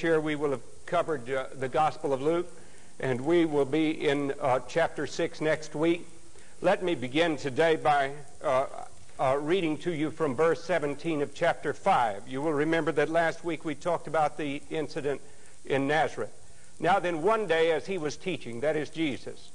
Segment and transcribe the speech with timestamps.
[0.00, 2.50] chair, we will have covered uh, the Gospel of Luke,
[3.00, 6.08] and we will be in uh, chapter 6 next week.
[6.62, 8.64] Let me begin today by uh,
[9.18, 12.26] uh, reading to you from verse 17 of chapter 5.
[12.26, 15.20] You will remember that last week we talked about the incident
[15.66, 16.32] in Nazareth.
[16.78, 19.50] Now, then, one day as he was teaching, that is Jesus,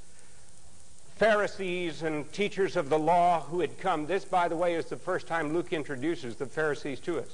[1.16, 4.96] Pharisees and teachers of the law who had come, this, by the way, is the
[4.96, 7.30] first time Luke introduces the Pharisees to us.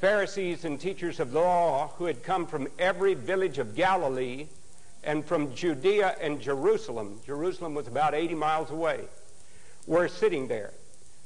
[0.00, 4.46] Pharisees and teachers of the law who had come from every village of Galilee
[5.04, 9.04] and from Judea and Jerusalem, Jerusalem was about 80 miles away,
[9.86, 10.72] were sitting there.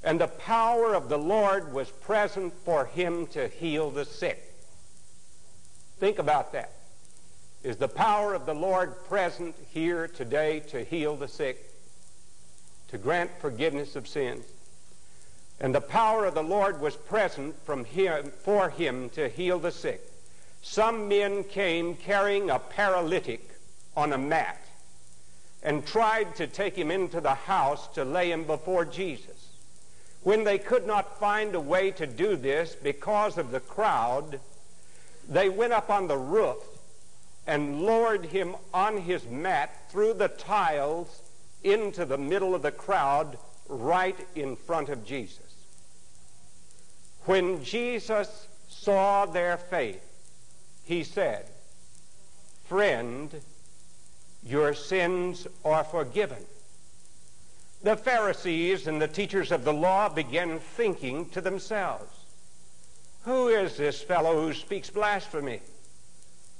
[0.03, 4.53] And the power of the Lord was present for him to heal the sick.
[6.01, 6.73] Think about that.
[7.63, 11.71] Is the power of the Lord present here today to heal the sick,
[12.89, 14.45] to grant forgiveness of sins?
[15.61, 19.71] And the power of the Lord was present from him, for him to heal the
[19.71, 20.01] sick.
[20.63, 23.51] Some men came carrying a paralytic
[23.97, 24.61] on a mat
[25.63, 29.49] and tried to take him into the house to lay him before Jesus.
[30.23, 34.41] When they could not find a way to do this because of the crowd,
[35.29, 36.59] they went up on the roof
[37.47, 41.23] and lowered him on his mat through the tiles
[41.63, 45.44] into the middle of the crowd right in front of Jesus.
[47.27, 50.05] When Jesus saw their faith,
[50.85, 51.47] he said,
[52.65, 53.31] Friend,
[54.45, 56.45] your sins are forgiven.
[57.83, 62.11] The Pharisees and the teachers of the law began thinking to themselves,
[63.23, 65.61] Who is this fellow who speaks blasphemy?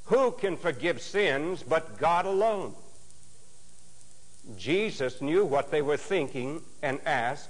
[0.05, 2.75] Who can forgive sins but God alone?
[4.59, 7.49] Jesus knew what they were thinking and asked,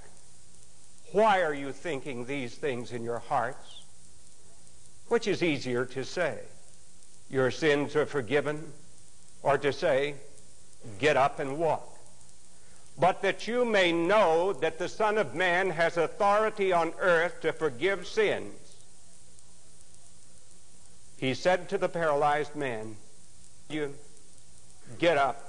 [1.15, 3.83] why are you thinking these things in your hearts?
[5.07, 6.41] Which is easier to say?
[7.31, 8.73] Your sins are forgiven,
[9.41, 10.17] or to say,
[10.99, 11.89] Get up and walk.
[12.99, 17.53] But that you may know that the Son of Man has authority on earth to
[17.53, 18.75] forgive sins.
[21.17, 22.97] He said to the paralyzed man,
[23.71, 23.95] You
[24.99, 25.49] get up,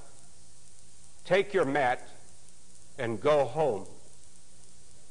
[1.26, 2.08] take your mat,
[3.00, 3.88] and go home.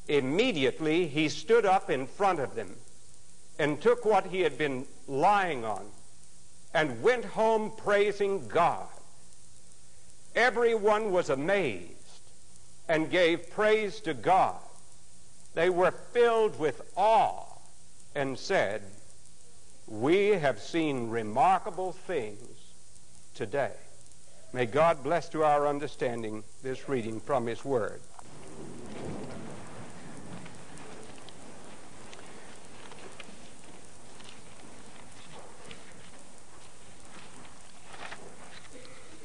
[0.09, 2.77] Immediately he stood up in front of them
[3.59, 5.87] and took what he had been lying on
[6.75, 8.89] and went home praising God.
[10.35, 11.93] Everyone was amazed
[12.89, 14.59] and gave praise to God.
[15.55, 17.45] They were filled with awe
[18.15, 18.83] and said,
[19.87, 22.59] We have seen remarkable things
[23.35, 23.73] today.
[24.53, 28.01] May God bless to our understanding this reading from His Word.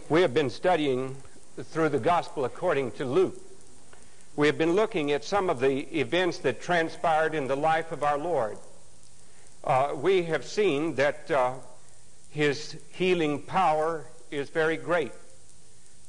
[0.10, 1.18] We have been studying
[1.66, 3.40] through the gospel according to Luke.
[4.36, 8.04] We have been looking at some of the events that transpired in the life of
[8.04, 8.58] our Lord.
[9.64, 11.54] Uh, we have seen that uh,
[12.32, 15.12] his healing power is very great.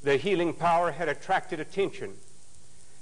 [0.03, 2.15] The healing power had attracted attention.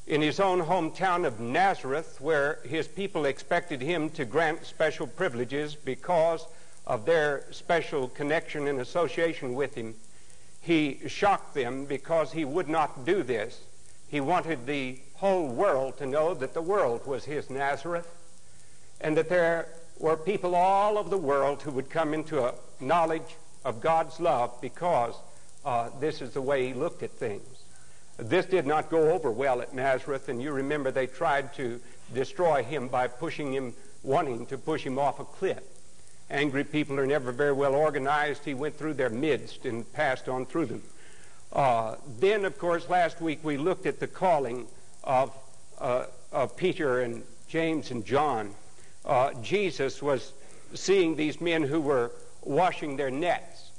[0.08, 5.76] In his own hometown of Nazareth, where his people expected him to grant special privileges
[5.76, 6.44] because
[6.88, 9.94] of their special connection and association with him,
[10.60, 13.60] he shocked them because he would not do this.
[14.08, 18.08] He wanted the whole world to know that the world was his Nazareth
[19.00, 19.68] and that there
[19.98, 24.60] were people all over the world who would come into a knowledge of God's love
[24.60, 25.14] because
[25.64, 27.42] uh, this is the way he looked at things.
[28.16, 31.80] This did not go over well at Nazareth, and you remember they tried to
[32.14, 35.62] destroy him by pushing him, wanting to push him off a cliff.
[36.30, 38.44] Angry people are never very well organized.
[38.44, 40.82] He went through their midst and passed on through them.
[41.52, 44.66] Uh, then, of course, last week we looked at the calling
[45.04, 45.32] of,
[45.78, 48.54] uh, of Peter and James and John.
[49.06, 50.32] Uh, Jesus was
[50.74, 52.12] seeing these men who were
[52.42, 53.70] washing their nets.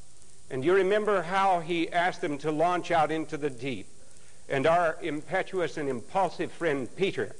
[0.50, 3.86] And you remember how he asked them to launch out into the deep.
[4.50, 7.36] And our impetuous and impulsive friend Peter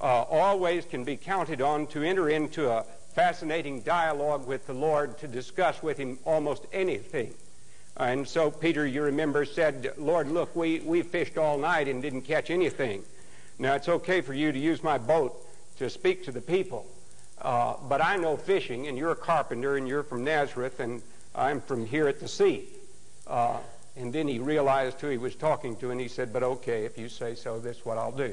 [0.00, 2.84] uh, always can be counted on to enter into a
[3.18, 7.34] fascinating dialogue with the Lord to discuss with him almost anything.
[7.96, 12.22] And so Peter, you remember, said, Lord, look, we, we fished all night and didn't
[12.22, 13.02] catch anything.
[13.58, 15.34] Now, it's okay for you to use my boat
[15.78, 16.86] to speak to the people,
[17.42, 21.02] uh, but I know fishing, and you're a carpenter, and you're from Nazareth, and
[21.34, 22.68] I'm from here at the sea.
[23.26, 23.56] Uh,
[23.96, 26.96] and then he realized who he was talking to, and he said, But okay, if
[26.96, 28.32] you say so, this is what I'll do.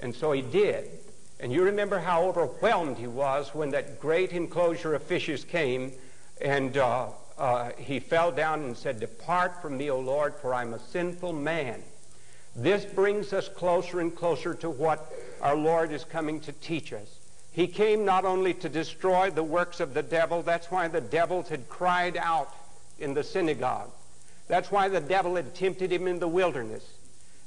[0.00, 0.90] And so he did.
[1.38, 5.92] And you remember how overwhelmed he was when that great enclosure of fishes came
[6.40, 10.72] and uh, uh, he fell down and said, Depart from me, O Lord, for I'm
[10.72, 11.82] a sinful man.
[12.54, 15.12] This brings us closer and closer to what
[15.42, 17.18] our Lord is coming to teach us.
[17.52, 21.48] He came not only to destroy the works of the devil, that's why the devils
[21.48, 22.54] had cried out
[22.98, 23.90] in the synagogue.
[24.48, 26.84] That's why the devil had tempted him in the wilderness.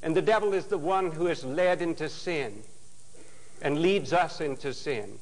[0.03, 2.63] And the devil is the one who is led into sin
[3.61, 5.19] and leads us into sin.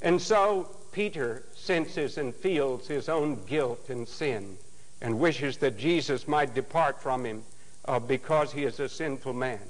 [0.00, 4.58] And so Peter senses and feels his own guilt and sin
[5.00, 7.42] and wishes that Jesus might depart from him
[7.86, 9.60] uh, because he is a sinful man.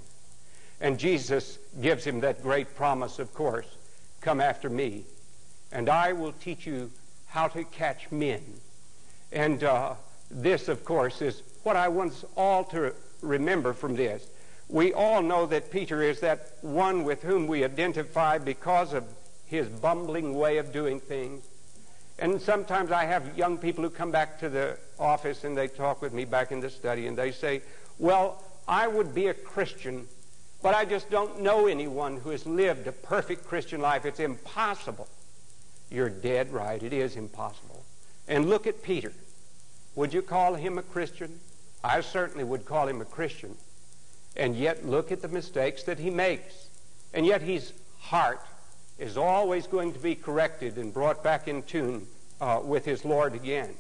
[0.81, 3.66] And Jesus gives him that great promise, of course
[4.22, 5.04] come after me,
[5.72, 6.90] and I will teach you
[7.26, 8.43] how to catch men.
[9.32, 9.94] And uh,
[10.31, 14.26] this, of course, is what I want us all to remember from this.
[14.69, 19.05] We all know that Peter is that one with whom we identify because of
[19.47, 21.44] his bumbling way of doing things.
[22.19, 26.00] And sometimes I have young people who come back to the office and they talk
[26.00, 27.62] with me back in the study and they say,
[27.99, 30.06] Well, I would be a Christian,
[30.62, 34.06] but I just don't know anyone who has lived a perfect Christian life.
[34.06, 35.09] It's impossible.
[35.91, 36.82] You're dead right.
[36.82, 37.85] It is impossible.
[38.29, 39.12] And look at Peter.
[39.94, 41.41] Would you call him a Christian?
[41.85, 43.56] I certainly would call him a Christian.
[44.37, 46.69] And yet, look at the mistakes that he makes.
[47.12, 48.40] And yet, his heart
[48.99, 52.06] is always going to be corrected and brought back in tune
[52.40, 53.75] uh, with his Lord again.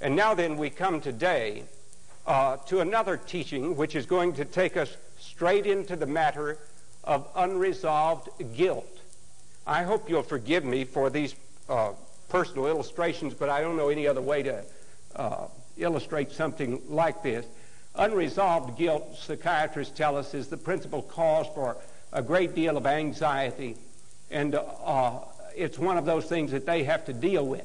[0.00, 1.64] And now, then, we come today
[2.26, 6.58] uh, to another teaching which is going to take us straight into the matter
[7.04, 9.00] of unresolved guilt.
[9.66, 11.34] I hope you'll forgive me for these
[11.68, 11.92] uh,
[12.28, 14.64] personal illustrations, but I don't know any other way to
[15.16, 15.46] uh,
[15.76, 17.46] illustrate something like this.
[17.98, 21.76] Unresolved guilt, psychiatrists tell us, is the principal cause for
[22.12, 23.76] a great deal of anxiety,
[24.30, 25.18] and uh,
[25.56, 27.64] it's one of those things that they have to deal with.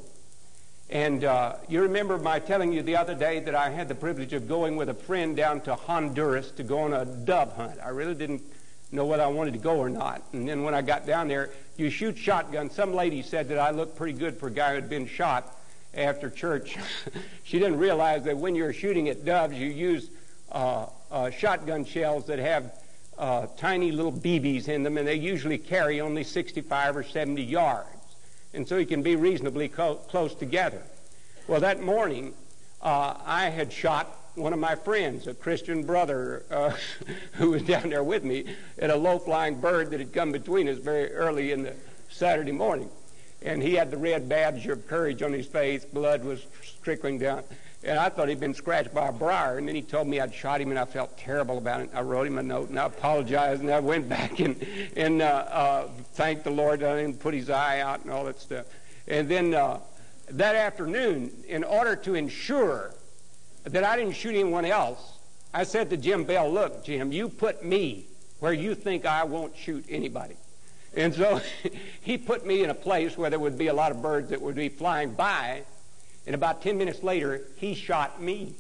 [0.90, 4.34] And uh, you remember my telling you the other day that I had the privilege
[4.34, 7.80] of going with a friend down to Honduras to go on a dove hunt.
[7.84, 8.42] I really didn't
[8.92, 10.22] know whether I wanted to go or not.
[10.34, 12.70] And then when I got down there, you shoot shotgun.
[12.70, 15.58] Some lady said that I looked pretty good for a guy who had been shot
[15.94, 16.78] after church.
[17.44, 20.10] she didn't realize that when you're shooting at doves, you use
[21.32, 22.74] shotgun shells that have
[23.18, 27.88] uh, tiny little BBs in them, and they usually carry only 65 or 70 yards.
[28.54, 30.82] And so you can be reasonably co- close together.
[31.48, 32.34] Well, that morning,
[32.82, 36.72] uh, I had shot one of my friends, a Christian brother uh,
[37.34, 40.68] who was down there with me, at a low flying bird that had come between
[40.68, 41.74] us very early in the
[42.10, 42.90] Saturday morning
[43.42, 45.84] and he had the red badge of courage on his face.
[45.84, 46.46] Blood was
[46.84, 47.44] trickling down.
[47.84, 49.58] And I thought he'd been scratched by a briar.
[49.58, 51.90] And then he told me I'd shot him, and I felt terrible about it.
[51.94, 54.64] I wrote him a note, and I apologized, and I went back and,
[54.96, 58.66] and uh, uh, thanked the Lord and put his eye out and all that stuff.
[59.08, 59.80] And then uh,
[60.30, 62.94] that afternoon, in order to ensure
[63.64, 65.18] that I didn't shoot anyone else,
[65.54, 68.06] I said to Jim Bell, look, Jim, you put me
[68.40, 70.36] where you think I won't shoot anybody.
[70.96, 71.42] And so
[72.02, 74.42] he put me in a place where there would be a lot of birds that
[74.42, 75.64] would be flying by.
[76.26, 78.54] And about 10 minutes later, he shot me.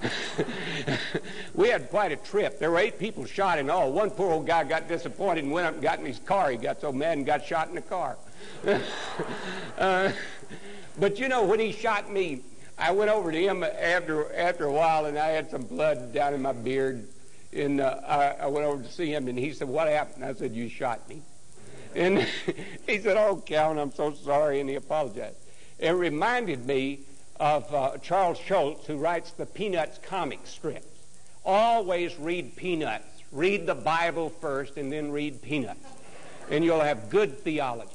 [1.54, 2.58] we had quite a trip.
[2.58, 3.92] There were eight people shot in all.
[3.92, 6.50] One poor old guy got disappointed and went up and got in his car.
[6.50, 8.16] He got so mad and got shot in the car.
[9.78, 10.12] uh,
[10.98, 12.42] but you know, when he shot me,
[12.78, 16.32] I went over to him after after a while, and I had some blood down
[16.34, 17.08] in my beard.
[17.52, 20.32] And uh, I, I went over to see him, and he said, "What happened?" I
[20.34, 21.22] said, "You shot me."
[21.94, 22.26] And
[22.86, 24.60] he said, Oh, Calvin, I'm so sorry.
[24.60, 25.36] And he apologized.
[25.78, 27.00] It reminded me
[27.38, 30.86] of uh, Charles Schulz, who writes the Peanuts comic strips.
[31.44, 33.04] Always read Peanuts.
[33.30, 35.86] Read the Bible first and then read Peanuts.
[36.50, 37.92] And you'll have good theology.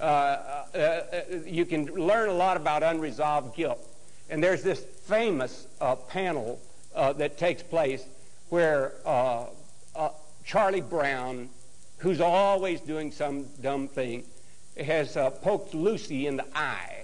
[0.00, 1.02] Uh, uh, uh
[1.46, 3.80] you can learn a lot about unresolved guilt.
[4.28, 6.60] And there's this famous uh, panel
[6.94, 8.04] uh, that takes place
[8.50, 8.92] where
[10.44, 11.48] Charlie Brown
[12.02, 14.24] who's always doing some dumb thing,
[14.76, 17.01] has poked Lucy in the eye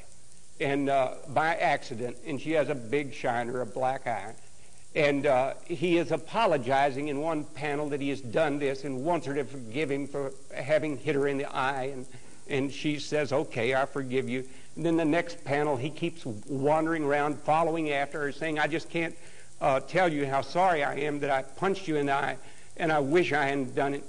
[0.60, 4.34] and uh, by accident, and she has a big shiner, a black eye.
[4.94, 9.26] And uh, he is apologizing in one panel that he has done this and wants
[9.26, 11.90] her to forgive him for having hit her in the eye.
[11.92, 12.06] And,
[12.48, 14.44] and she says, Okay, I forgive you.
[14.76, 18.88] And then the next panel, he keeps wandering around, following after her, saying, I just
[18.88, 19.14] can't
[19.60, 22.36] uh, tell you how sorry I am that I punched you in the eye,
[22.76, 24.04] and I wish I hadn't done it.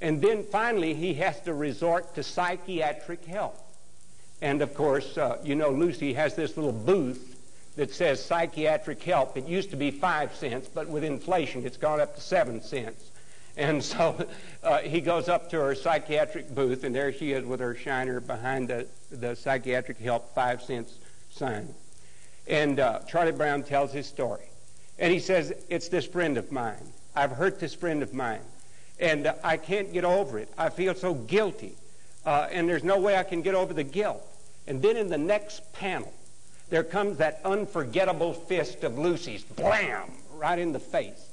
[0.00, 3.63] And then finally, he has to resort to psychiatric help.
[4.40, 7.34] And of course, uh, you know, Lucy has this little booth
[7.76, 9.36] that says psychiatric help.
[9.36, 13.10] It used to be five cents, but with inflation, it's gone up to seven cents.
[13.56, 14.26] And so
[14.62, 18.20] uh, he goes up to her psychiatric booth, and there she is with her shiner
[18.20, 20.98] behind the, the psychiatric help five cents
[21.30, 21.74] sign.
[22.46, 24.50] And uh, Charlie Brown tells his story.
[24.98, 26.92] And he says, It's this friend of mine.
[27.16, 28.42] I've hurt this friend of mine.
[29.00, 30.48] And uh, I can't get over it.
[30.56, 31.76] I feel so guilty.
[32.24, 34.26] Uh, and there's no way I can get over the guilt.
[34.66, 36.12] And then in the next panel,
[36.70, 41.28] there comes that unforgettable fist of Lucy's, blam, right in the face.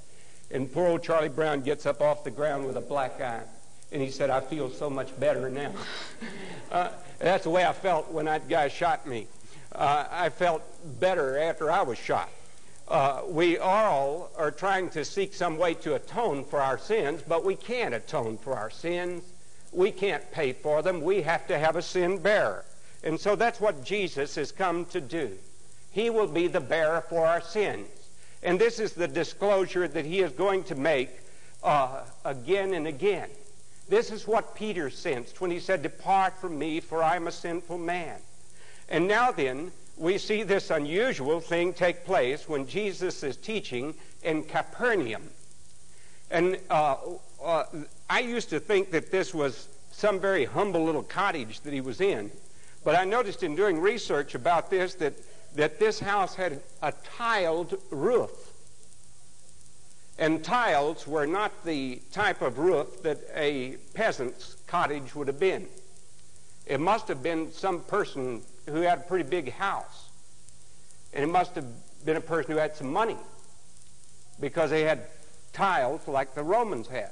[0.51, 3.43] And poor old Charlie Brown gets up off the ground with a black eye.
[3.91, 5.71] And he said, I feel so much better now.
[6.71, 9.27] uh, that's the way I felt when that guy shot me.
[9.73, 10.61] Uh, I felt
[10.99, 12.29] better after I was shot.
[12.87, 17.45] Uh, we all are trying to seek some way to atone for our sins, but
[17.45, 19.23] we can't atone for our sins.
[19.71, 21.01] We can't pay for them.
[21.01, 22.65] We have to have a sin bearer.
[23.03, 25.37] And so that's what Jesus has come to do.
[25.91, 27.87] He will be the bearer for our sins.
[28.43, 31.09] And this is the disclosure that he is going to make
[31.63, 33.29] uh, again and again.
[33.89, 37.31] This is what Peter sensed when he said, Depart from me, for I am a
[37.31, 38.19] sinful man.
[38.89, 44.43] And now then, we see this unusual thing take place when Jesus is teaching in
[44.43, 45.29] Capernaum.
[46.31, 46.95] And uh,
[47.43, 47.65] uh,
[48.11, 52.01] I used to think that this was some very humble little cottage that he was
[52.01, 52.29] in.
[52.83, 55.13] But I noticed in doing research about this that,
[55.55, 58.31] that this house had a tiled roof.
[60.17, 65.67] And tiles were not the type of roof that a peasant's cottage would have been.
[66.65, 70.09] It must have been some person who had a pretty big house.
[71.13, 71.65] And it must have
[72.03, 73.17] been a person who had some money
[74.37, 74.99] because they had
[75.53, 77.11] tiles like the Romans had.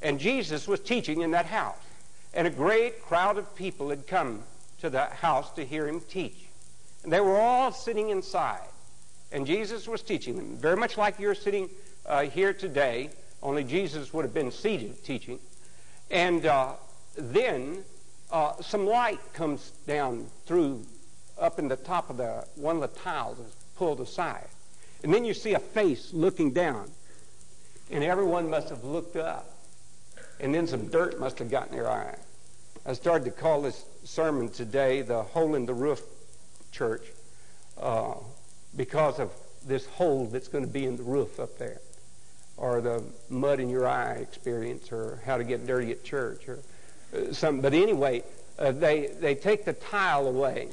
[0.00, 1.76] And Jesus was teaching in that house.
[2.34, 4.42] And a great crowd of people had come
[4.80, 6.46] to the house to hear him teach.
[7.02, 8.68] And they were all sitting inside.
[9.32, 11.68] And Jesus was teaching them, very much like you're sitting
[12.06, 13.10] uh, here today,
[13.42, 15.38] only Jesus would have been seated teaching.
[16.10, 16.72] And uh,
[17.16, 17.84] then
[18.30, 20.84] uh, some light comes down through
[21.38, 24.48] up in the top of the one of the tiles is pulled aside.
[25.02, 26.90] And then you see a face looking down.
[27.90, 29.57] And everyone must have looked up.
[30.40, 32.16] And then some dirt must have gotten your eye.
[32.86, 36.00] I started to call this sermon today the Hole in the Roof
[36.72, 37.02] Church
[37.80, 38.14] uh,
[38.76, 39.32] because of
[39.66, 41.80] this hole that's going to be in the roof up there,
[42.56, 46.60] or the mud in your eye experience, or how to get dirty at church, or
[47.14, 47.60] uh, some.
[47.60, 48.22] But anyway,
[48.58, 50.68] uh, they they take the tile away,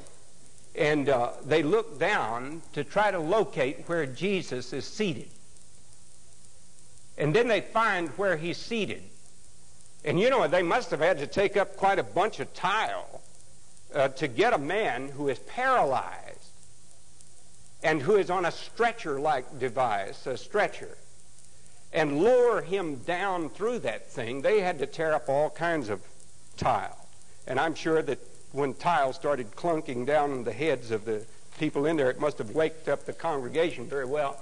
[0.75, 5.27] and uh, they look down to try to locate where Jesus is seated,
[7.17, 9.03] and then they find where he's seated.
[10.05, 13.21] And you know, they must have had to take up quite a bunch of tile
[13.93, 16.51] uh, to get a man who is paralyzed
[17.83, 20.95] and who is on a stretcher like device, a stretcher,
[21.91, 24.43] and lower him down through that thing.
[24.43, 26.01] They had to tear up all kinds of
[26.55, 27.07] tile.
[27.47, 28.19] And I'm sure that
[28.51, 31.25] when tile started clunking down on the heads of the
[31.59, 34.39] people in there, it must have waked up the congregation very well.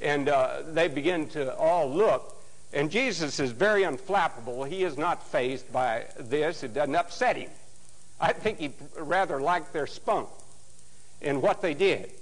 [0.00, 2.35] And uh, they began to all look
[2.72, 4.68] and Jesus is very unflappable.
[4.68, 6.62] He is not fazed by this.
[6.62, 7.50] It doesn't upset him.
[8.20, 10.28] I think he rather liked their spunk
[11.20, 12.12] in what they did.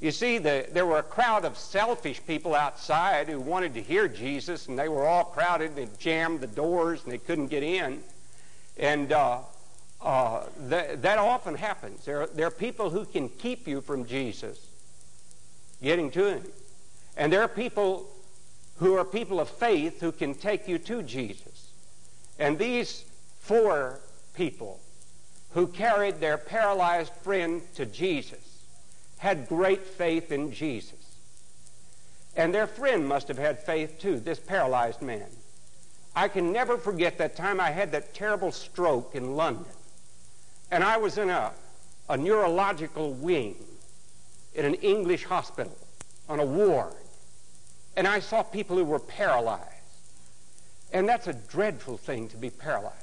[0.00, 4.08] You see, the, there were a crowd of selfish people outside who wanted to hear
[4.08, 5.74] Jesus, and they were all crowded.
[5.74, 8.02] They jammed the doors, and they couldn't get in.
[8.76, 9.38] And uh,
[10.02, 12.04] uh, th- that often happens.
[12.04, 14.66] There, there are people who can keep you from Jesus
[15.82, 16.42] getting to him.
[17.16, 18.06] And there are people
[18.76, 21.70] who are people of faith who can take you to Jesus.
[22.38, 23.04] And these
[23.40, 24.00] four
[24.34, 24.80] people
[25.50, 28.62] who carried their paralyzed friend to Jesus
[29.18, 31.16] had great faith in Jesus.
[32.36, 35.26] And their friend must have had faith too, this paralyzed man.
[36.14, 39.72] I can never forget that time I had that terrible stroke in London.
[40.70, 41.52] And I was in a,
[42.08, 43.56] a neurological wing
[44.54, 45.76] in an English hospital
[46.28, 46.94] on a ward.
[47.96, 49.62] And I saw people who were paralyzed.
[50.92, 52.94] And that's a dreadful thing to be paralyzed.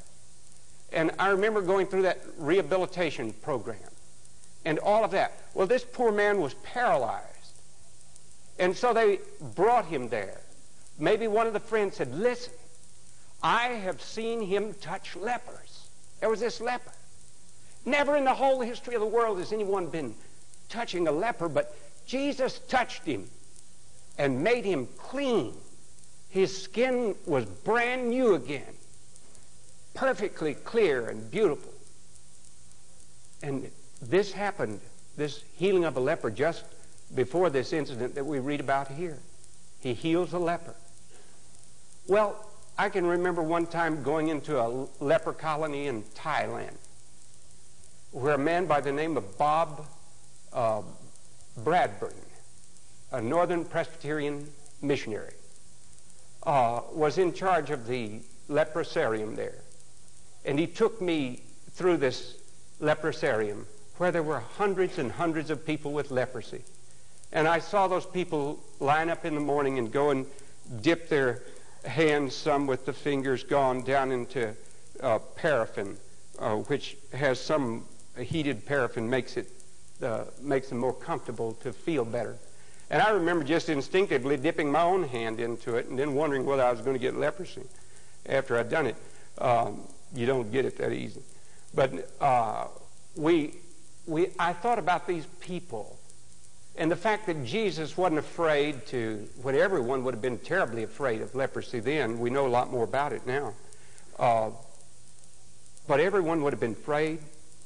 [0.91, 3.79] And I remember going through that rehabilitation program
[4.65, 5.33] and all of that.
[5.53, 7.27] Well, this poor man was paralyzed.
[8.59, 9.19] And so they
[9.55, 10.39] brought him there.
[10.99, 12.53] Maybe one of the friends said, Listen,
[13.41, 15.87] I have seen him touch lepers.
[16.19, 16.93] There was this leper.
[17.85, 20.15] Never in the whole history of the world has anyone been
[20.69, 23.27] touching a leper, but Jesus touched him
[24.17, 25.53] and made him clean.
[26.29, 28.73] His skin was brand new again,
[29.93, 31.71] perfectly clear and beautiful.
[33.41, 33.69] And
[34.01, 34.79] this happened,
[35.17, 36.63] this healing of a leper, just
[37.13, 39.19] before this incident that we read about here.
[39.79, 40.75] He heals a leper.
[42.07, 42.35] Well,
[42.77, 46.75] I can remember one time going into a leper colony in Thailand
[48.11, 49.85] where a man by the name of Bob
[50.53, 50.81] uh,
[53.13, 54.49] a Northern Presbyterian
[54.81, 55.33] missionary,
[56.43, 59.59] uh, was in charge of the leprosarium there.
[60.43, 62.35] And he took me through this
[62.81, 63.65] leprosarium
[63.97, 66.63] where there were hundreds and hundreds of people with leprosy.
[67.31, 70.25] And I saw those people line up in the morning and go and
[70.81, 71.43] dip their
[71.85, 74.55] hands, some with the fingers gone, down into
[75.01, 75.97] uh, paraffin,
[76.39, 77.85] uh, which has some
[78.17, 79.49] heated paraffin, makes it
[80.01, 82.37] uh, makes them more comfortable to feel better.
[82.93, 86.61] And I remember just instinctively dipping my own hand into it and then wondering whether
[86.61, 87.63] I was going to get leprosy
[88.27, 88.95] after I'd done it.
[89.39, 89.81] Um,
[90.13, 91.23] you don't get it that easy.
[91.73, 92.67] But uh,
[93.15, 93.55] we,
[94.05, 95.97] we, I thought about these people
[96.75, 101.23] and the fact that Jesus wasn't afraid to, when everyone would have been terribly afraid
[101.23, 103.55] of leprosy then, we know a lot more about it now.
[104.19, 104.51] Uh,
[105.87, 107.17] but everyone would have been afraid,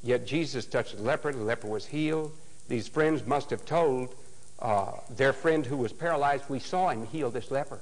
[0.02, 2.32] yet Jesus touched the leper, the leper was healed.
[2.68, 4.14] These friends must have told
[4.58, 7.80] uh, their friend who was paralyzed, We saw him heal this leper.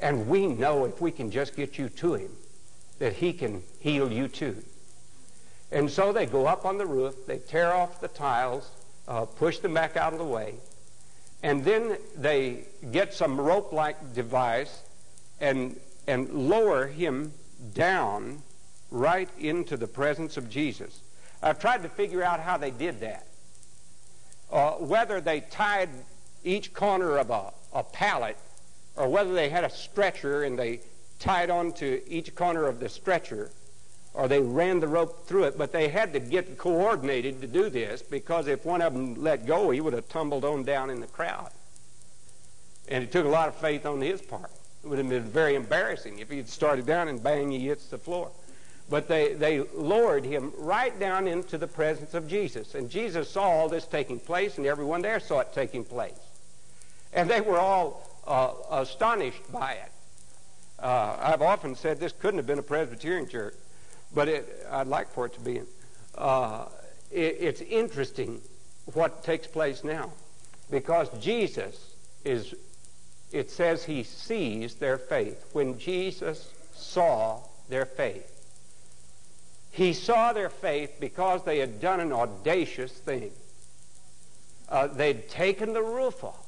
[0.00, 2.30] And we know if we can just get you to him,
[2.98, 4.62] that he can heal you too.
[5.70, 8.70] And so they go up on the roof, they tear off the tiles,
[9.06, 10.54] uh, push them back out of the way,
[11.42, 14.82] and then they get some rope-like device
[15.40, 17.32] and, and lower him
[17.74, 18.42] down
[18.90, 21.00] right into the presence of Jesus.
[21.42, 23.27] I've tried to figure out how they did that.
[24.50, 25.90] Uh, whether they tied
[26.44, 28.36] each corner of a, a pallet
[28.96, 30.80] or whether they had a stretcher and they
[31.18, 33.50] tied onto each corner of the stretcher
[34.14, 37.68] or they ran the rope through it, but they had to get coordinated to do
[37.68, 41.00] this because if one of them let go, he would have tumbled on down in
[41.00, 41.50] the crowd.
[42.88, 44.50] And it took a lot of faith on his part.
[44.82, 47.86] It would have been very embarrassing if he had started down and bang, he hits
[47.86, 48.30] the floor.
[48.90, 52.74] But they, they lowered him right down into the presence of Jesus.
[52.74, 56.18] And Jesus saw all this taking place, and everyone there saw it taking place.
[57.12, 59.92] And they were all uh, astonished by it.
[60.78, 63.54] Uh, I've often said this couldn't have been a Presbyterian church
[64.14, 65.60] but it, I'd like for it to be.
[66.14, 66.66] Uh,
[67.10, 68.40] it, it's interesting
[68.94, 70.12] what takes place now
[70.70, 72.54] because Jesus is,
[73.32, 75.44] it says he sees their faith.
[75.52, 78.37] When Jesus saw their faith,
[79.70, 83.30] he saw their faith because they had done an audacious thing.
[84.68, 86.46] Uh, they'd taken the roof off,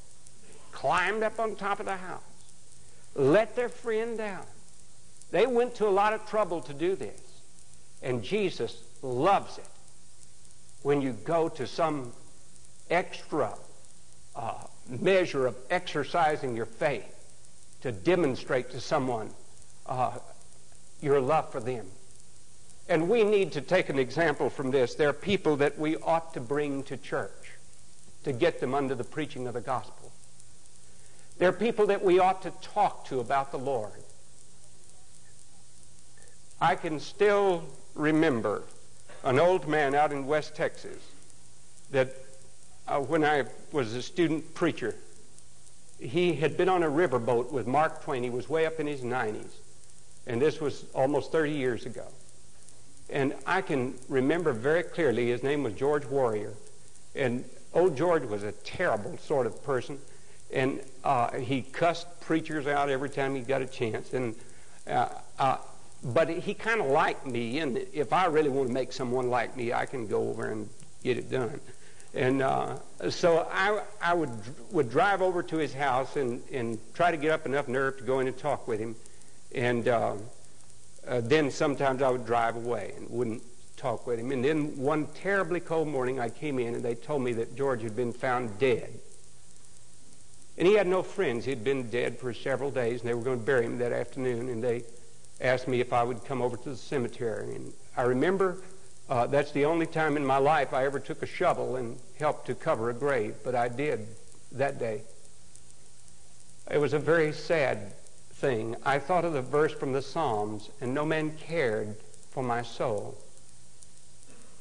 [0.73, 2.23] climbed up on top of the house,
[3.15, 4.45] let their friend down.
[5.31, 7.21] They went to a lot of trouble to do this.
[8.03, 9.69] And Jesus loves it
[10.83, 12.13] when you go to some
[12.91, 13.55] extra
[14.35, 14.55] uh,
[14.89, 17.15] measure of exercising your faith
[17.83, 19.31] to demonstrate to someone
[19.87, 20.19] uh,
[21.01, 21.87] your love for them.
[22.91, 24.97] And we need to take an example from this.
[24.97, 27.53] There are people that we ought to bring to church
[28.25, 30.11] to get them under the preaching of the gospel.
[31.39, 33.93] There are people that we ought to talk to about the Lord.
[36.61, 37.63] I can still
[37.95, 38.65] remember
[39.23, 40.99] an old man out in West Texas
[41.93, 42.13] that
[42.89, 44.97] uh, when I was a student preacher,
[46.01, 48.25] he had been on a riverboat with Mark Twain.
[48.25, 49.53] He was way up in his 90s.
[50.27, 52.07] And this was almost 30 years ago.
[53.11, 56.55] And I can remember very clearly his name was George Warrior.
[57.15, 57.45] And
[57.75, 59.99] old George was a terrible sort of person.
[60.53, 64.13] And uh, he cussed preachers out every time he got a chance.
[64.13, 64.35] And
[64.87, 65.57] uh, uh
[66.03, 69.57] but he kind of liked me, and if I really want to make someone like
[69.57, 70.69] me, I can go over and
[71.03, 71.61] get it done.
[72.15, 72.77] And uh,
[73.11, 74.31] so I, I would
[74.73, 78.05] would drive over to his house and, and try to get up enough nerve to
[78.05, 78.97] go in and talk with him.
[79.55, 80.15] And uh,
[81.07, 83.43] uh, then sometimes I would drive away and wouldn't
[83.77, 84.31] talk with him.
[84.31, 87.83] And then one terribly cold morning, I came in and they told me that George
[87.83, 88.93] had been found dead.
[90.59, 91.47] And he had no friends.
[91.47, 94.51] He'd been dead for several days, and they were going to bury him that afternoon.
[94.51, 94.83] And they
[95.41, 97.55] asked me if I would come over to the cemetery.
[97.55, 98.59] And I remember
[99.09, 102.47] uh, that's the only time in my life I ever took a shovel and helped
[102.47, 104.07] to cover a grave, but I did
[104.53, 105.03] that day.
[106.71, 107.95] It was a very sad
[108.41, 108.75] thing.
[108.85, 111.97] I thought of the verse from the Psalms, and no man cared
[112.31, 113.19] for my soul.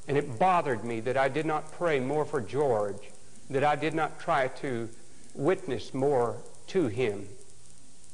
[0.07, 3.09] And it bothered me that I did not pray more for George,
[3.49, 4.89] that I did not try to
[5.33, 6.37] witness more
[6.67, 7.27] to him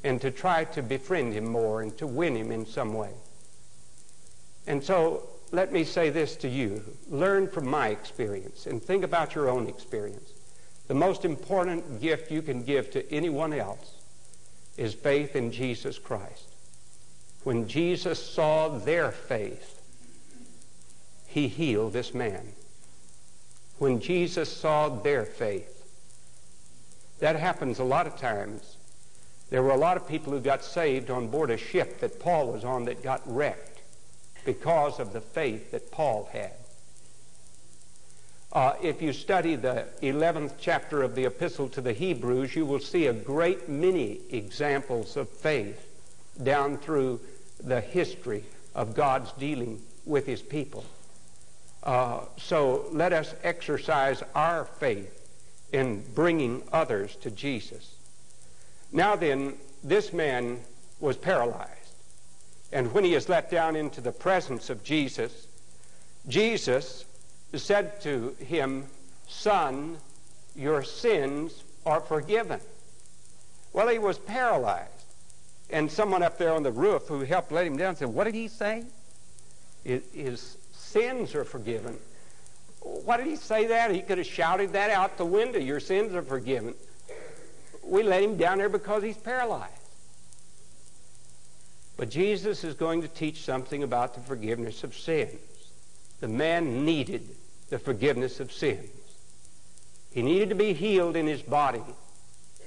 [0.03, 3.11] and to try to befriend him more and to win him in some way.
[4.67, 6.83] And so let me say this to you.
[7.09, 10.31] Learn from my experience and think about your own experience.
[10.87, 13.94] The most important gift you can give to anyone else
[14.77, 16.49] is faith in Jesus Christ.
[17.43, 19.81] When Jesus saw their faith,
[21.27, 22.53] he healed this man.
[23.77, 25.71] when Jesus saw their faith.
[27.19, 28.77] That happens a lot of times.
[29.49, 32.51] There were a lot of people who got saved on board a ship that Paul
[32.51, 33.81] was on that got wrecked
[34.45, 36.53] because of the faith that Paul had.
[38.55, 42.79] Uh, if you study the 11th chapter of the Epistle to the Hebrews, you will
[42.79, 45.85] see a great many examples of faith
[46.41, 47.19] down through
[47.61, 50.85] the history of God's dealing with his people.
[51.83, 55.27] Uh, so let us exercise our faith
[55.73, 57.95] in bringing others to Jesus.
[58.89, 60.61] Now then, this man
[61.01, 61.71] was paralyzed.
[62.71, 65.47] And when he is let down into the presence of Jesus,
[66.29, 67.03] Jesus
[67.57, 68.85] said to him,
[69.27, 69.97] Son,
[70.55, 72.59] your sins are forgiven.
[73.73, 74.91] Well, he was paralyzed.
[75.69, 78.35] And someone up there on the roof who helped let him down said, What did
[78.35, 78.83] he say?
[79.83, 81.97] His sins are forgiven.
[82.81, 83.91] Why did he say that?
[83.91, 85.59] He could have shouted that out the window.
[85.59, 86.75] Your sins are forgiven.
[87.83, 89.71] We let him down there because he's paralyzed.
[91.97, 95.39] But Jesus is going to teach something about the forgiveness of sins.
[96.19, 97.27] The man needed
[97.69, 98.89] the forgiveness of sins.
[100.11, 101.83] He needed to be healed in his body,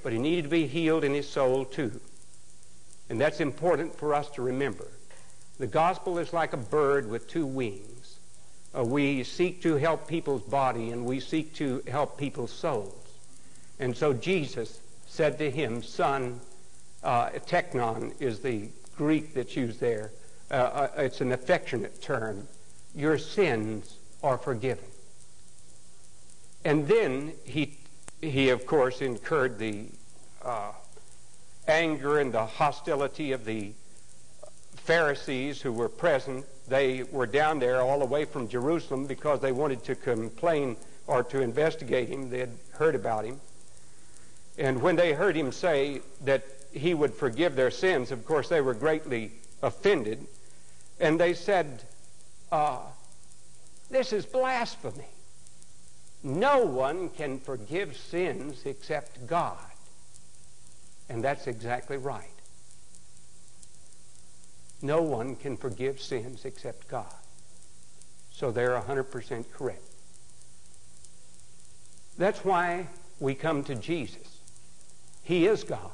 [0.03, 2.01] but he needed to be healed in his soul too.
[3.09, 4.87] And that's important for us to remember.
[5.59, 8.19] The gospel is like a bird with two wings.
[8.77, 12.95] Uh, we seek to help people's body and we seek to help people's souls.
[13.81, 16.41] And so Jesus said to him, Son,
[17.03, 20.13] uh, teknon is the Greek that's used there.
[20.51, 22.47] Uh, uh it's an affectionate term.
[22.95, 24.85] Your sins are forgiven.
[26.65, 27.79] And then he,
[28.21, 29.87] he of course, incurred the
[30.45, 30.73] uh,
[31.67, 33.73] anger and the hostility of the
[34.77, 36.45] Pharisees who were present.
[36.67, 40.77] They were down there all the way from Jerusalem because they wanted to complain
[41.07, 42.31] or to investigate him.
[42.31, 43.41] They had heard about him.
[44.59, 48.61] And when they heard him say that he would forgive their sins, of course, they
[48.61, 50.27] were greatly offended.
[51.01, 51.83] And they said,
[52.51, 52.81] uh,
[53.91, 55.09] This is blasphemy.
[56.23, 59.59] No one can forgive sins except God.
[61.09, 62.29] And that's exactly right.
[64.83, 67.15] No one can forgive sins except God.
[68.31, 69.83] So they're 100% correct.
[72.17, 72.89] That's why
[73.21, 74.39] we come to Jesus.
[75.23, 75.91] He is God.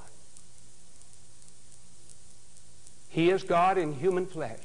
[3.08, 4.60] He is God in human flesh.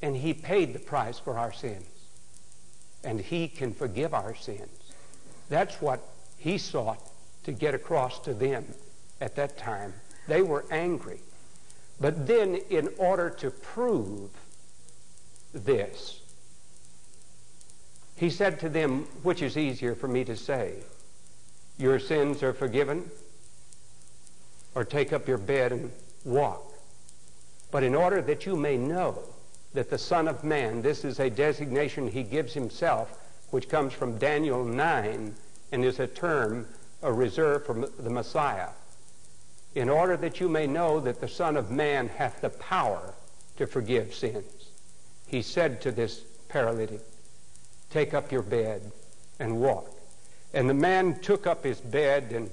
[0.00, 1.91] And He paid the price for our sins.
[3.04, 4.92] And He can forgive our sins.
[5.48, 6.00] That's what
[6.38, 7.00] He sought
[7.44, 8.64] to get across to them
[9.20, 9.94] at that time.
[10.28, 11.20] They were angry.
[12.00, 14.30] But then, in order to prove
[15.52, 16.20] this,
[18.16, 20.74] he said to them, which is easier for me to say,
[21.78, 23.10] Your sins are forgiven,
[24.74, 25.92] or take up your bed and
[26.24, 26.72] walk.
[27.70, 29.18] But in order that you may know
[29.74, 33.18] that the Son of Man, this is a designation he gives himself,
[33.50, 35.34] which comes from Daniel 9
[35.72, 36.66] and is a term
[37.02, 38.68] a reserved for the Messiah
[39.74, 43.14] in order that you may know that the Son of Man hath the power
[43.56, 44.68] to forgive sins.
[45.26, 47.00] He said to this paralytic,
[47.90, 48.92] Take up your bed
[49.38, 49.88] and walk.
[50.54, 52.50] And the man took up his bed and,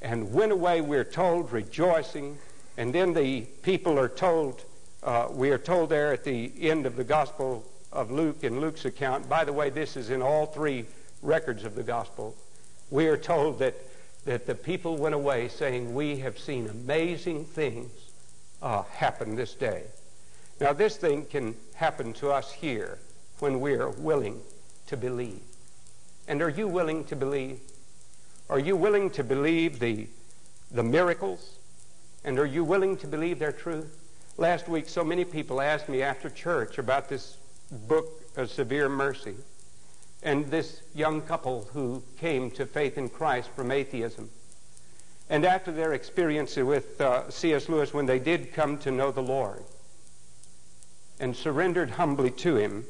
[0.00, 2.38] and went away, we're told, rejoicing.
[2.76, 4.62] And then the people are told,
[5.02, 8.84] uh, we are told there at the end of the Gospel of Luke, in Luke's
[8.84, 10.86] account, by the way, this is in all three
[11.22, 12.36] records of the Gospel,
[12.90, 13.74] we are told that
[14.24, 17.90] that the people went away saying, We have seen amazing things
[18.62, 19.84] uh, happen this day.
[20.60, 22.98] Now, this thing can happen to us here
[23.38, 24.40] when we're willing
[24.86, 25.40] to believe.
[26.28, 27.60] And are you willing to believe?
[28.50, 30.06] Are you willing to believe the,
[30.70, 31.56] the miracles?
[32.24, 33.96] And are you willing to believe their truth?
[34.36, 37.36] Last week, so many people asked me after church about this
[37.70, 39.34] book of severe mercy
[40.22, 44.30] and this young couple who came to faith in Christ from atheism.
[45.28, 47.68] And after their experience with uh, C.S.
[47.68, 49.62] Lewis, when they did come to know the Lord
[51.18, 52.84] and surrendered humbly to Him,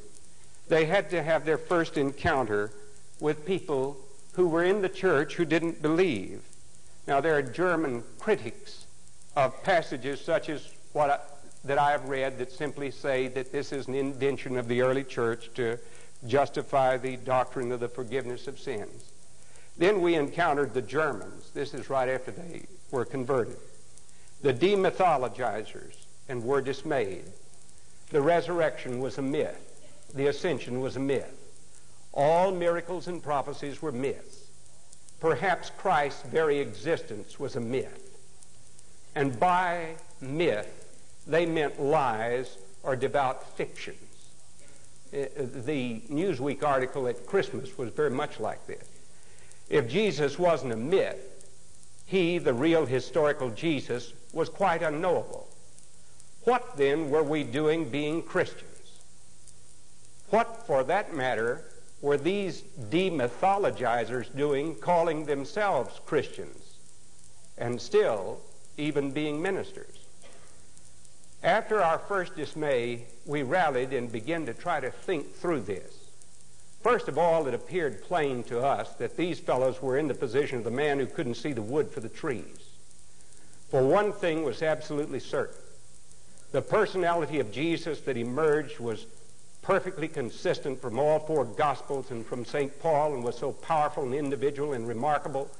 [0.69, 2.71] they had to have their first encounter
[3.19, 3.97] with people
[4.33, 6.43] who were in the church who didn't believe.
[7.07, 8.87] Now, there are German critics
[9.37, 11.19] of passages such as what I,
[11.65, 15.05] that I have read that simply say that this is an invention of the early
[15.05, 15.79] church to
[16.27, 19.11] justify the doctrine of the forgiveness of sins.
[19.77, 21.51] Then we encountered the Germans.
[21.55, 23.57] This is right after they were converted.
[24.43, 25.97] The demythologizers
[26.29, 27.25] and were dismayed.
[28.11, 29.59] The resurrection was a myth.
[30.15, 31.33] The ascension was a myth.
[32.13, 34.45] All miracles and prophecies were myths.
[35.21, 38.11] Perhaps Christ's very existence was a myth.
[39.15, 40.80] And by myth,
[41.31, 43.99] they meant lies or devout fictions.
[45.13, 48.87] Uh, the Newsweek article at Christmas was very much like this.
[49.69, 51.47] If Jesus wasn't a myth,
[52.07, 55.49] he, the real historical Jesus, was quite unknowable.
[56.43, 58.67] What then were we doing being Christians?
[60.31, 61.65] What, for that matter,
[62.01, 66.77] were these demythologizers doing calling themselves Christians
[67.59, 68.41] and still
[68.77, 70.00] even being ministers?
[71.43, 75.95] After our first dismay, we rallied and began to try to think through this.
[76.83, 80.59] First of all, it appeared plain to us that these fellows were in the position
[80.59, 82.71] of the man who couldn't see the wood for the trees.
[83.71, 85.57] For one thing was absolutely certain.
[86.53, 89.07] The personality of Jesus that emerged was
[89.63, 92.81] perfectly consistent from all four Gospels and from St.
[92.81, 95.51] Paul and was so powerful and individual and remarkable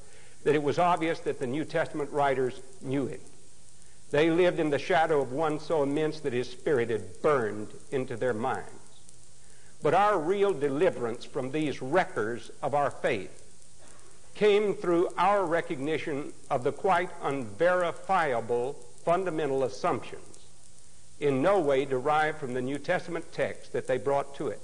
[0.43, 3.21] that it was obvious that the New Testament writers knew it.
[4.11, 8.17] They lived in the shadow of one so immense that his spirit had burned into
[8.17, 8.69] their minds.
[9.81, 13.41] But our real deliverance from these wreckers of our faith
[14.35, 20.31] came through our recognition of the quite unverifiable fundamental assumptions
[21.19, 24.59] in no way derived from the New Testament text that they brought to it.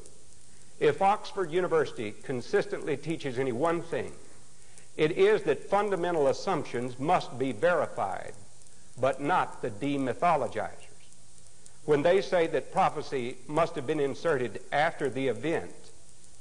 [0.79, 4.11] If Oxford University consistently teaches any one thing,
[4.97, 8.33] it is that fundamental assumptions must be verified,
[8.99, 10.71] but not the demythologizers.
[11.85, 15.71] When they say that prophecy must have been inserted after the event,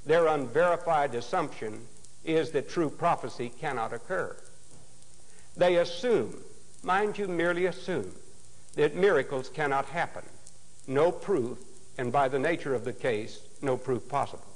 [0.04, 1.86] their unverified assumption
[2.24, 4.36] is that true prophecy cannot occur.
[5.56, 6.36] They assume,
[6.82, 8.12] mind you, merely assume,
[8.74, 10.24] that miracles cannot happen.
[10.86, 11.58] No proof,
[11.98, 14.46] and by the nature of the case, no proof possible.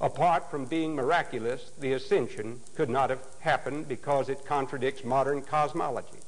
[0.00, 6.18] Apart from being miraculous, the ascension could not have happened because it contradicts modern cosmology.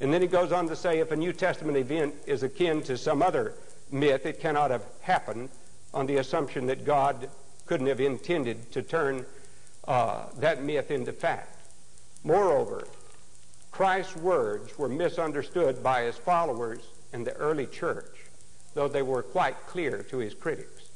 [0.00, 2.96] And then he goes on to say if a New Testament event is akin to
[2.96, 3.54] some other
[3.90, 5.48] myth, it cannot have happened
[5.92, 7.28] on the assumption that God
[7.66, 9.26] couldn't have intended to turn
[9.86, 11.56] uh, that myth into fact.
[12.22, 12.86] Moreover,
[13.70, 16.80] Christ's words were misunderstood by his followers
[17.12, 18.26] in the early church,
[18.74, 20.88] though they were quite clear to his critics.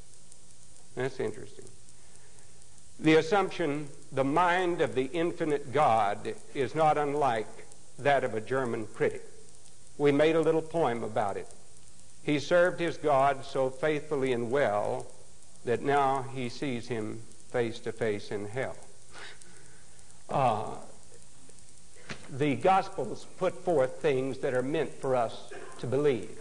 [0.94, 1.64] That's interesting.
[3.00, 7.61] The assumption, the mind of the infinite God, is not unlike
[7.98, 9.24] that of a German critic.
[9.98, 11.48] We made a little poem about it.
[12.22, 15.06] He served his God so faithfully and well
[15.64, 18.76] that now he sees him face to face in hell.
[20.28, 20.74] Uh,
[22.30, 26.40] the Gospels put forth things that are meant for us to believe.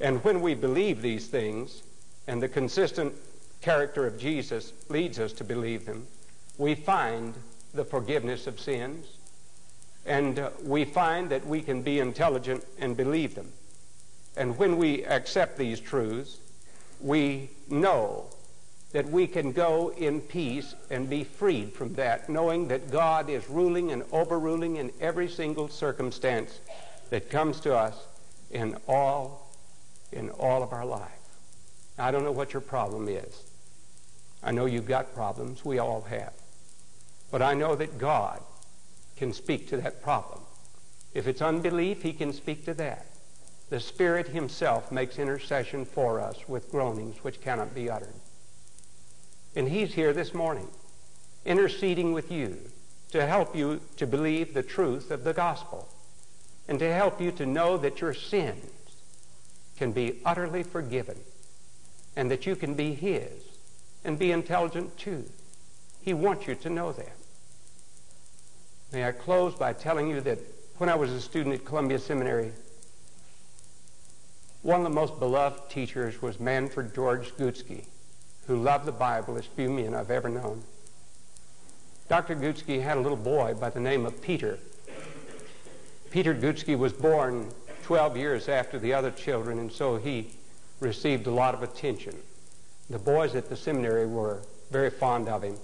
[0.00, 1.82] And when we believe these things,
[2.26, 3.14] and the consistent
[3.60, 6.06] character of Jesus leads us to believe them,
[6.58, 7.34] we find
[7.72, 9.11] the forgiveness of sins,
[10.04, 13.52] and uh, we find that we can be intelligent and believe them.
[14.36, 16.38] And when we accept these truths,
[17.00, 18.26] we know
[18.92, 23.48] that we can go in peace and be freed from that, knowing that God is
[23.48, 26.60] ruling and overruling in every single circumstance
[27.10, 27.96] that comes to us
[28.50, 29.50] in all
[30.12, 31.10] in all of our life.
[31.98, 33.42] I don't know what your problem is.
[34.42, 35.64] I know you've got problems.
[35.64, 36.34] We all have.
[37.30, 38.42] But I know that God
[39.22, 40.40] can speak to that problem.
[41.14, 43.06] If it's unbelief, he can speak to that.
[43.70, 48.16] The Spirit himself makes intercession for us with groanings which cannot be uttered.
[49.54, 50.66] And he's here this morning,
[51.44, 52.58] interceding with you
[53.12, 55.86] to help you to believe the truth of the gospel
[56.66, 58.72] and to help you to know that your sins
[59.76, 61.18] can be utterly forgiven
[62.16, 63.30] and that you can be his
[64.04, 65.26] and be intelligent too.
[66.00, 67.21] He wants you to know that.
[68.92, 70.38] May I close by telling you that
[70.76, 72.52] when I was a student at Columbia Seminary,
[74.62, 77.86] one of the most beloved teachers was Manfred George Gutzke
[78.46, 80.62] who loved the Bible as few men I've ever known.
[82.08, 82.34] Dr.
[82.34, 84.58] Gutzke had a little boy by the name of Peter.
[86.10, 87.50] Peter Gutzke was born
[87.84, 90.30] 12 years after the other children, and so he
[90.80, 92.14] received a lot of attention.
[92.90, 95.56] The boys at the seminary were very fond of him.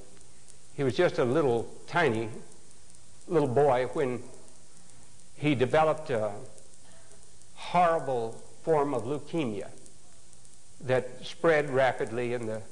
[0.74, 2.30] He was just a little tiny
[3.28, 4.22] little boy when
[5.36, 6.32] he developed a
[7.54, 9.68] horrible form of leukemia
[10.80, 12.62] that spread rapidly, and the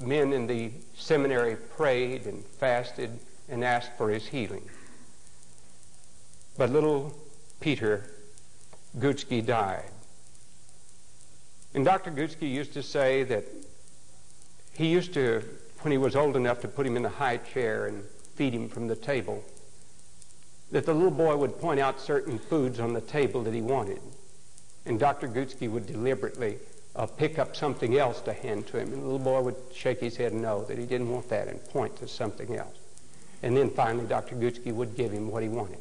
[0.00, 4.68] men in the seminary prayed and fasted and asked for his healing.
[6.56, 7.14] But little
[7.60, 8.10] Peter
[8.98, 9.90] Gutzke died.
[11.74, 12.10] And Dr.
[12.10, 13.44] Gutzke used to say that
[14.72, 15.42] he used to,
[15.80, 18.68] when he was old enough to put him in a high chair and feed him
[18.68, 19.44] from the table,
[20.70, 24.00] that the little boy would point out certain foods on the table that he wanted.
[24.86, 25.28] And Dr.
[25.28, 26.58] Gutzke would deliberately
[26.96, 28.92] uh, pick up something else to hand to him.
[28.92, 31.62] And the little boy would shake his head no, that he didn't want that and
[31.66, 32.78] point to something else.
[33.42, 34.36] And then finally, Dr.
[34.36, 35.78] Gutzke would give him what he wanted.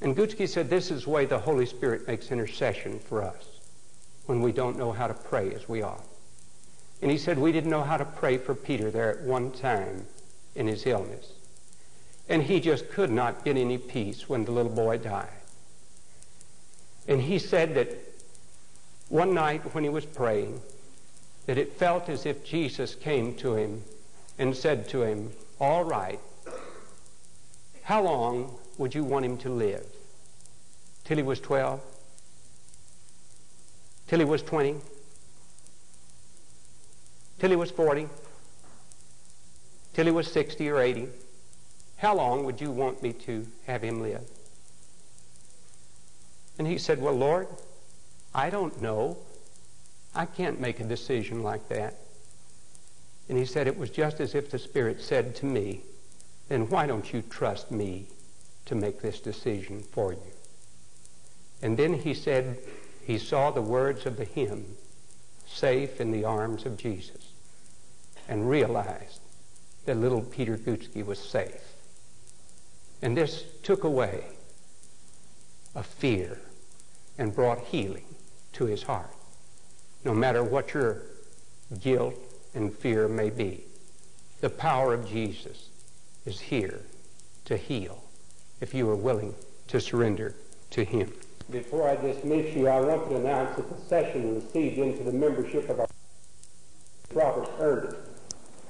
[0.00, 3.46] And Gutzke said this is the way the Holy Spirit makes intercession for us
[4.26, 6.04] when we don't know how to pray as we ought.
[7.02, 10.06] And he said we didn't know how to pray for Peter there at one time
[10.54, 11.32] in his illness.
[12.28, 15.28] And he just could not get any peace when the little boy died.
[17.06, 17.88] And he said that
[19.08, 20.60] one night when he was praying,
[21.46, 23.82] that it felt as if Jesus came to him
[24.38, 26.18] and said to him, All right,
[27.82, 29.84] how long would you want him to live?
[31.04, 31.80] Till he was 12?
[34.08, 34.76] Till he was 20?
[37.38, 38.08] Till he was 40?
[39.92, 41.08] Till he was 60 or 80?
[42.04, 44.20] How long would you want me to have him live?
[46.58, 47.48] And he said, Well, Lord,
[48.34, 49.16] I don't know.
[50.14, 51.94] I can't make a decision like that.
[53.30, 55.80] And he said, It was just as if the Spirit said to me,
[56.50, 58.08] Then why don't you trust me
[58.66, 60.32] to make this decision for you?
[61.62, 62.58] And then he said,
[63.02, 64.76] He saw the words of the hymn,
[65.46, 67.32] Safe in the Arms of Jesus,
[68.28, 69.20] and realized
[69.86, 71.73] that little Peter Gutzke was safe.
[73.04, 74.24] And this took away
[75.74, 76.40] a fear
[77.18, 78.06] and brought healing
[78.54, 79.10] to his heart.
[80.06, 81.02] No matter what your
[81.82, 82.14] guilt
[82.54, 83.64] and fear may be,
[84.40, 85.68] the power of Jesus
[86.24, 86.80] is here
[87.44, 88.02] to heal
[88.62, 89.34] if you are willing
[89.68, 90.34] to surrender
[90.70, 91.12] to him.
[91.50, 95.68] Before I dismiss you, I want to announce that the session received into the membership
[95.68, 95.88] of our
[97.12, 97.98] Robert Ernest.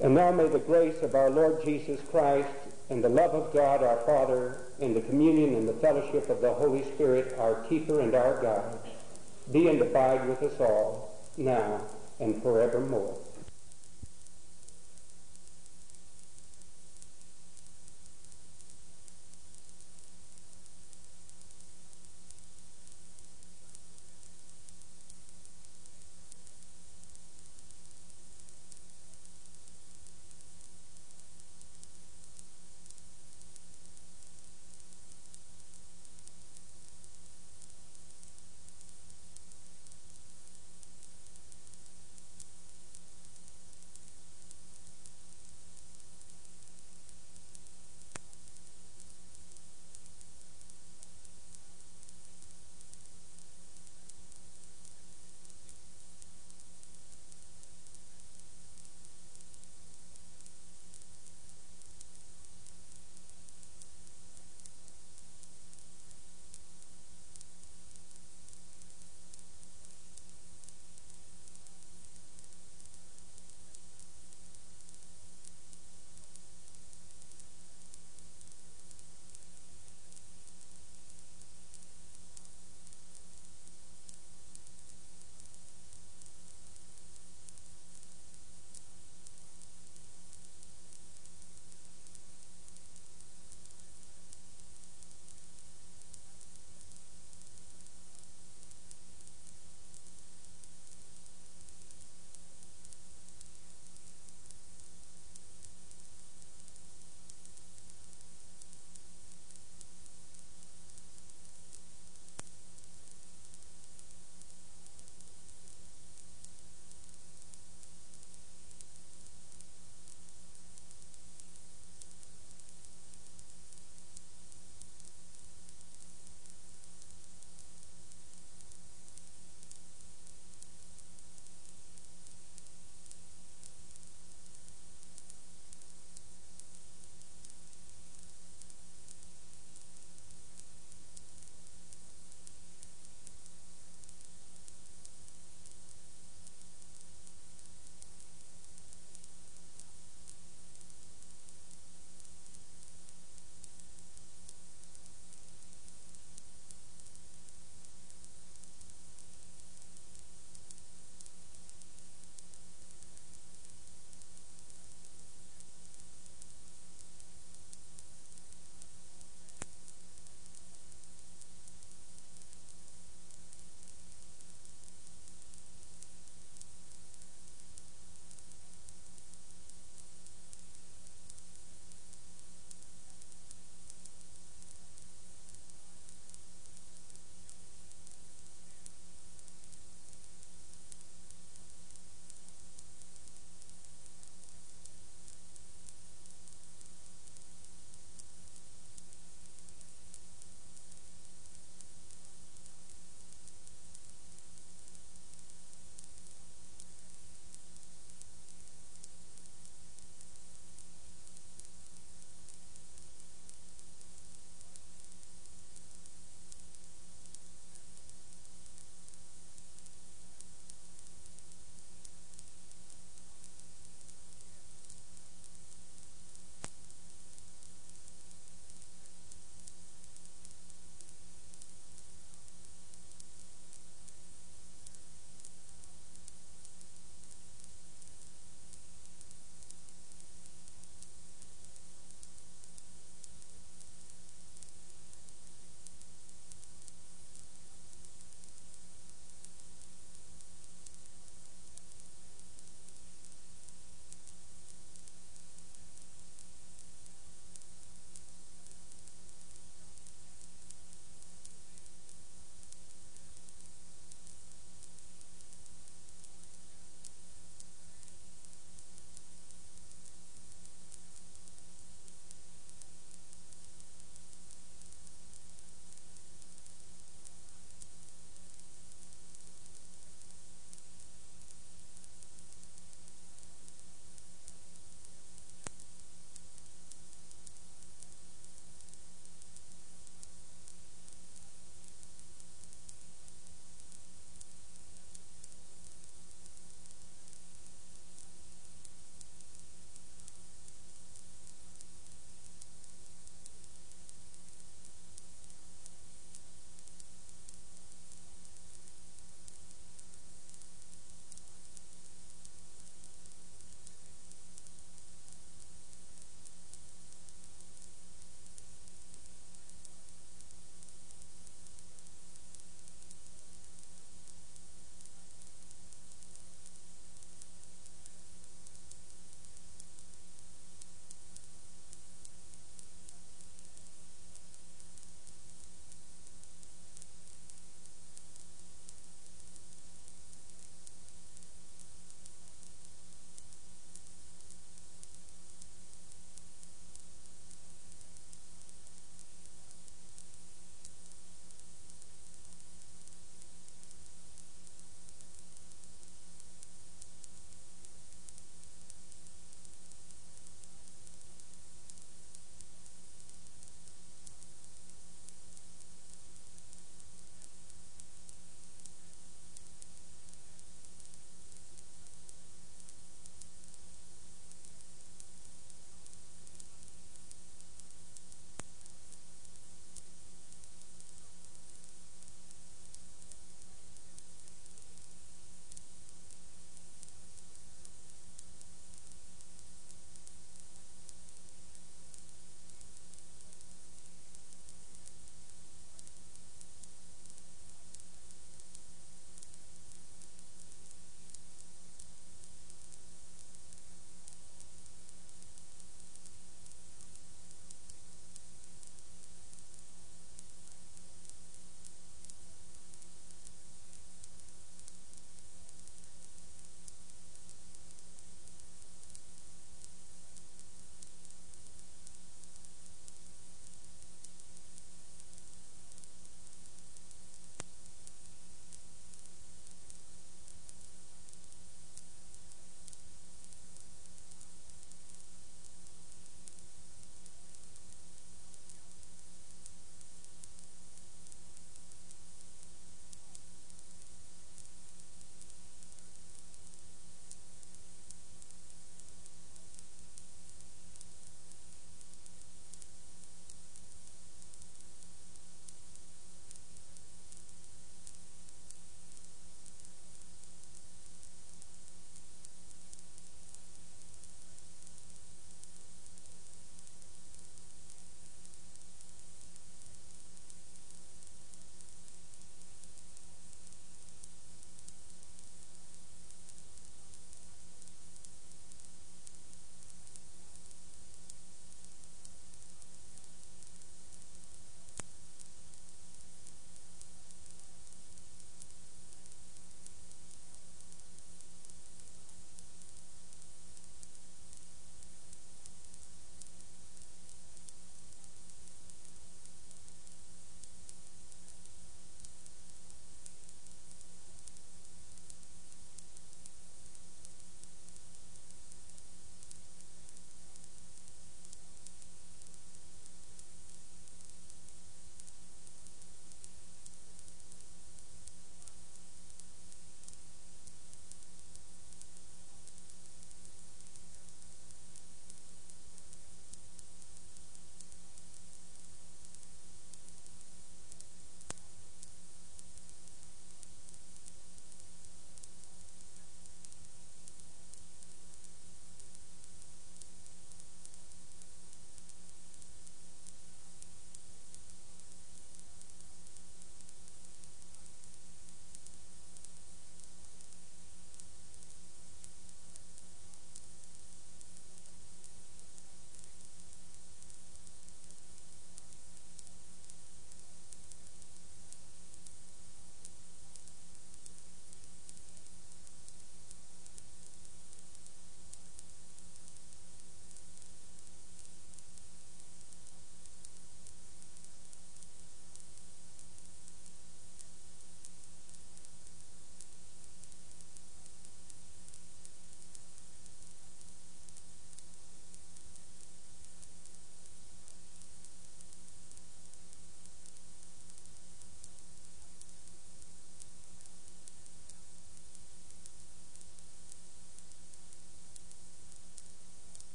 [0.00, 2.48] And now may the grace of our Lord Jesus Christ
[2.92, 6.52] and the love of God our Father and the communion and the fellowship of the
[6.52, 8.78] Holy Spirit, our keeper and our guide,
[9.50, 11.80] be and abide with us all, now
[12.20, 13.18] and forevermore.